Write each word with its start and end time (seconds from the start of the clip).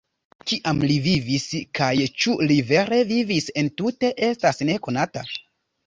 Kiam 0.51 0.79
li 0.91 0.95
vivis, 1.07 1.45
kaj 1.81 1.91
ĉu 2.23 2.35
li 2.47 2.59
vere 2.73 3.01
vivis 3.13 3.53
entute, 3.67 4.15
estas 4.33 4.65
nekonata. 4.73 5.29